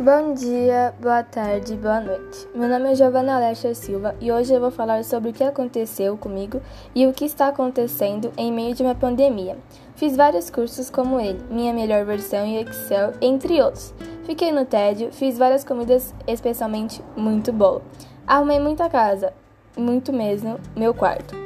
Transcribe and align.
Bom 0.00 0.34
dia, 0.34 0.92
boa 1.00 1.22
tarde, 1.22 1.76
boa 1.76 2.00
noite. 2.00 2.48
Meu 2.52 2.68
nome 2.68 2.90
é 2.90 2.94
Giovanna 2.96 3.36
Alexia 3.36 3.76
Silva 3.76 4.16
e 4.20 4.32
hoje 4.32 4.52
eu 4.52 4.58
vou 4.58 4.72
falar 4.72 5.04
sobre 5.04 5.30
o 5.30 5.32
que 5.32 5.44
aconteceu 5.44 6.16
comigo 6.16 6.60
e 6.96 7.06
o 7.06 7.12
que 7.12 7.24
está 7.24 7.46
acontecendo 7.46 8.32
em 8.36 8.52
meio 8.52 8.74
de 8.74 8.82
uma 8.82 8.96
pandemia. 8.96 9.56
Fiz 9.94 10.16
vários 10.16 10.50
cursos 10.50 10.90
como 10.90 11.20
ele, 11.20 11.38
minha 11.48 11.72
melhor 11.72 12.04
versão 12.04 12.44
e 12.44 12.56
Excel, 12.56 13.12
entre 13.20 13.62
outros. 13.62 13.94
Fiquei 14.24 14.50
no 14.50 14.64
tédio, 14.64 15.12
fiz 15.12 15.38
várias 15.38 15.62
comidas, 15.62 16.12
especialmente 16.26 17.00
muito 17.16 17.52
boa. 17.52 17.80
Arrumei 18.26 18.58
muita 18.58 18.90
casa, 18.90 19.32
muito 19.76 20.12
mesmo, 20.12 20.58
meu 20.74 20.92
quarto. 20.92 21.36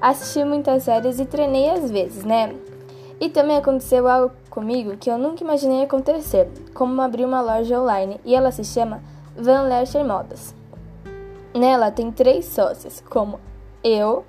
Assisti 0.00 0.44
muitas 0.44 0.84
séries 0.84 1.18
e 1.18 1.24
treinei 1.24 1.70
às 1.70 1.90
vezes, 1.90 2.24
né? 2.24 2.54
E 3.18 3.28
também 3.30 3.56
aconteceu 3.56 4.06
algo 4.06 4.34
comigo 4.50 4.96
que 4.96 5.10
eu 5.10 5.16
nunca 5.16 5.42
imaginei 5.42 5.82
acontecer, 5.82 6.48
como 6.74 7.00
abrir 7.00 7.24
uma 7.24 7.40
loja 7.40 7.80
online 7.80 8.20
e 8.24 8.34
ela 8.34 8.52
se 8.52 8.62
chama 8.62 9.02
Van 9.36 9.62
Lercher 9.62 10.04
Modas. 10.04 10.54
Nela 11.54 11.90
tem 11.90 12.12
três 12.12 12.44
sócias, 12.44 13.02
como 13.08 13.40
eu, 13.82 14.24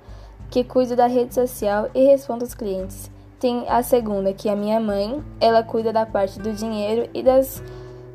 que 0.50 0.64
cuido 0.64 0.96
da 0.96 1.06
rede 1.06 1.34
social 1.34 1.90
e 1.94 2.06
respondo 2.06 2.44
aos 2.44 2.54
clientes. 2.54 3.10
Tem 3.38 3.68
a 3.68 3.82
segunda, 3.82 4.32
que 4.32 4.48
é 4.48 4.52
a 4.52 4.56
minha 4.56 4.80
mãe, 4.80 5.22
ela 5.40 5.62
cuida 5.62 5.92
da 5.92 6.06
parte 6.06 6.40
do 6.40 6.52
dinheiro 6.52 7.08
e 7.12 7.22
das 7.22 7.62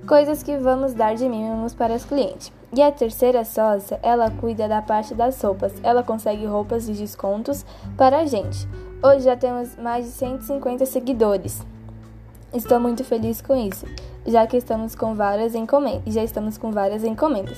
coisas 0.07 0.43
que 0.43 0.57
vamos 0.57 0.93
dar 0.93 1.15
de 1.15 1.27
mimos 1.27 1.73
para 1.73 1.95
os 1.95 2.03
clientes. 2.03 2.51
E 2.75 2.81
a 2.81 2.91
terceira 2.91 3.45
sócia, 3.45 3.99
ela 4.01 4.31
cuida 4.31 4.67
da 4.67 4.81
parte 4.81 5.13
das 5.13 5.41
roupas. 5.41 5.73
Ela 5.83 6.03
consegue 6.03 6.45
roupas 6.45 6.89
e 6.89 6.93
descontos 6.93 7.65
para 7.95 8.19
a 8.19 8.25
gente. 8.25 8.67
Hoje 9.01 9.25
já 9.25 9.35
temos 9.35 9.75
mais 9.77 10.05
de 10.05 10.11
150 10.11 10.85
seguidores. 10.85 11.65
Estou 12.53 12.79
muito 12.79 13.03
feliz 13.03 13.41
com 13.41 13.55
isso, 13.55 13.85
já 14.25 14.45
que 14.45 14.57
estamos 14.57 14.95
com 14.95 15.15
várias 15.15 15.55
encomendas, 15.55 16.13
já 16.13 16.23
estamos 16.23 16.57
com 16.57 16.71
várias 16.71 17.03
encomendas. 17.03 17.57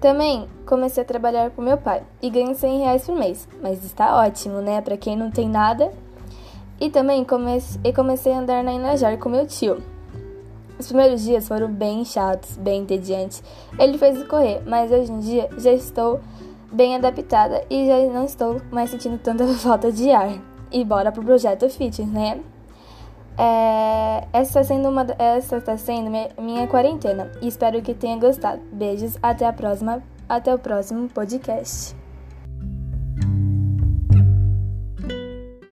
Também 0.00 0.48
comecei 0.64 1.02
a 1.02 1.06
trabalhar 1.06 1.50
com 1.50 1.60
meu 1.60 1.76
pai 1.76 2.02
e 2.22 2.30
ganho 2.30 2.54
100 2.54 2.78
reais 2.78 3.04
por 3.04 3.14
mês, 3.16 3.46
mas 3.62 3.84
está 3.84 4.16
ótimo, 4.16 4.62
né? 4.62 4.80
Para 4.80 4.96
quem 4.96 5.14
não 5.14 5.30
tem 5.30 5.46
nada. 5.46 5.92
E 6.80 6.88
também 6.88 7.22
comecei, 7.22 7.92
comecei 7.92 8.32
a 8.32 8.38
andar 8.38 8.64
na 8.64 8.72
Inajar 8.72 9.18
com 9.18 9.28
meu 9.28 9.46
tio. 9.46 9.82
Os 10.80 10.86
primeiros 10.86 11.20
dias 11.20 11.46
foram 11.46 11.70
bem 11.70 12.06
chatos, 12.06 12.56
bem 12.56 12.80
entediantes. 12.80 13.42
Ele 13.78 13.98
fez 13.98 14.26
correr, 14.26 14.62
mas 14.66 14.90
hoje 14.90 15.12
em 15.12 15.20
dia 15.20 15.50
já 15.58 15.70
estou 15.74 16.20
bem 16.72 16.96
adaptada 16.96 17.62
e 17.68 17.86
já 17.86 17.98
não 18.10 18.24
estou 18.24 18.62
mais 18.72 18.88
sentindo 18.88 19.18
tanta 19.18 19.46
falta 19.60 19.92
de 19.92 20.10
ar 20.10 20.40
e 20.72 20.82
bora 20.82 21.12
pro 21.12 21.22
projeto 21.22 21.68
Fitness, 21.68 22.08
né? 22.10 22.40
É, 23.36 24.26
essa 24.32 24.60
está 24.60 24.64
sendo 24.64 24.88
uma, 24.88 25.06
essa 25.18 25.58
está 25.58 25.76
sendo 25.76 26.08
minha, 26.08 26.30
minha 26.38 26.66
quarentena 26.66 27.30
e 27.42 27.48
espero 27.48 27.82
que 27.82 27.92
tenha 27.92 28.16
gostado. 28.16 28.62
Beijos, 28.72 29.18
até 29.22 29.46
a 29.46 29.52
próxima, 29.52 30.02
até 30.26 30.54
o 30.54 30.58
próximo 30.58 31.10
podcast. 31.10 31.99